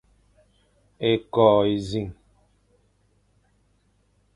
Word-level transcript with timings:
Ékôkh 1.09 1.65
énẑiñ, 1.71 2.07